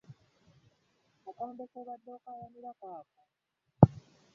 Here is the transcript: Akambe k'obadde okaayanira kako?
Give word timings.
Akambe 1.29 1.63
k'obadde 1.71 2.09
okaayanira 2.17 2.71
kako? 2.79 3.21